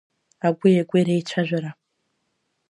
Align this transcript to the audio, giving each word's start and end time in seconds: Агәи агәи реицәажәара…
Агәи 0.47 0.75
агәи 0.81 1.03
реицәажәара… 1.07 1.71